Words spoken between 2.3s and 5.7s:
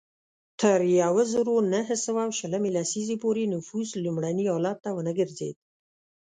شلمې لسیزې پورې نفوس لومړني حالت ته ونه ګرځېد.